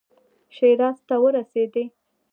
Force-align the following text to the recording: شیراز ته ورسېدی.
شیراز 0.55 0.97
ته 1.07 1.15
ورسېدی. 1.23 1.85